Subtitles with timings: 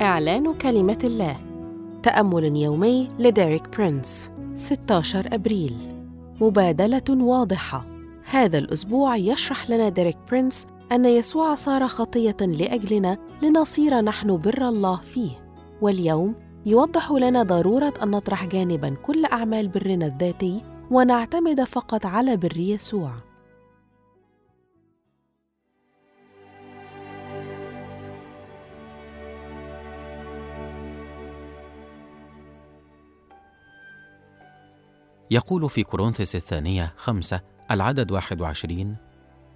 [0.00, 1.36] إعلان كلمة الله.
[2.02, 5.76] تأمل يومي لديريك برينس 16 أبريل.
[6.40, 7.86] مبادلة واضحة.
[8.30, 14.96] هذا الأسبوع يشرح لنا ديريك برينس أن يسوع صار خطية لأجلنا لنصير نحن بر الله
[14.96, 15.30] فيه.
[15.80, 16.34] واليوم
[16.66, 23.12] يوضح لنا ضرورة أن نطرح جانبا كل أعمال برنا الذاتي ونعتمد فقط على بر يسوع.
[35.30, 38.96] يقول في كورنثس الثانية خمسة العدد واحد وعشرين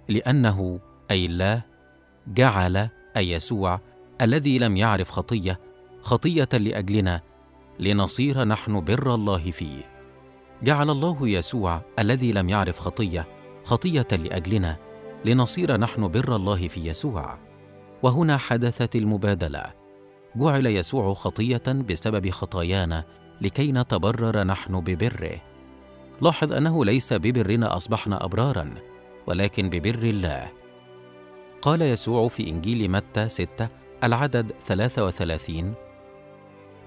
[0.09, 0.79] لأنه
[1.11, 1.61] أي الله
[2.27, 3.79] جعل أي يسوع
[4.21, 5.59] الذي لم يعرف خطية
[6.01, 7.21] خطية لأجلنا
[7.79, 9.95] لنصير نحن بر الله فيه.
[10.63, 13.27] جعل الله يسوع الذي لم يعرف خطية
[13.63, 14.77] خطية لأجلنا
[15.25, 17.39] لنصير نحن بر الله في يسوع.
[18.03, 19.73] وهنا حدثت المبادلة.
[20.35, 23.03] جعل يسوع خطية بسبب خطايانا
[23.41, 25.54] لكي نتبرر نحن ببره.
[26.21, 28.73] لاحظ أنه ليس ببرنا أصبحنا أبرارا
[29.27, 30.51] ولكن ببر الله.
[31.61, 33.69] قال يسوع في إنجيل متى 6
[34.03, 35.73] العدد 33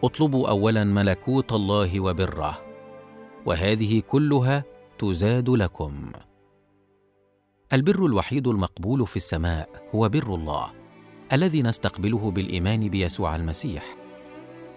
[0.05, 2.59] اطلبوا أولا ملكوت الله وبره
[3.47, 4.65] وهذه كلها
[4.98, 6.13] تزاد لكم.
[7.73, 10.67] البر الوحيد المقبول في السماء هو بر الله
[11.33, 13.97] الذي نستقبله بالإيمان بيسوع المسيح.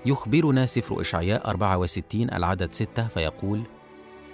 [0.05, 3.61] يخبرنا سفر إشعياء 64 العدد 6 فيقول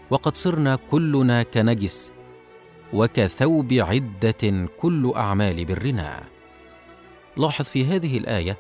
[0.09, 2.11] وقد صرنا كلنا كنجس
[2.93, 6.23] وكثوب عدة كل أعمال برنا.
[7.37, 8.57] لاحظ في هذه الآية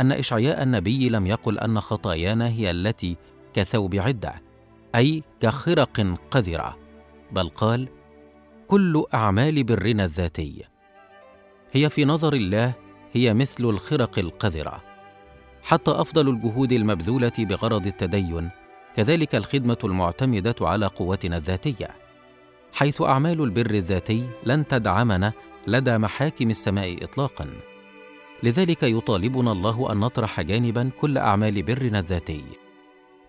[0.00, 3.16] أن إشعياء النبي لم يقل أن خطايانا هي التي
[3.54, 4.42] كثوب عدة
[4.94, 6.78] أي كخرق قذرة
[7.32, 7.88] بل قال
[8.68, 10.64] كل أعمال برنا الذاتي
[11.72, 12.74] هي في نظر الله
[13.12, 14.82] هي مثل الخرق القذرة
[15.62, 18.50] حتى أفضل الجهود المبذولة بغرض التدين
[18.96, 21.88] كذلك الخدمة المعتمدة على قوتنا الذاتية.
[22.72, 25.32] حيث أعمال البر الذاتي لن تدعمنا
[25.66, 27.46] لدى محاكم السماء اطلاقا.
[28.42, 32.44] لذلك يطالبنا الله أن نطرح جانبا كل أعمال برنا الذاتي.